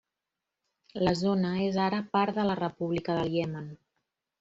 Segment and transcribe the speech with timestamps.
[1.09, 3.75] La zona és ara part de la República del Iemen.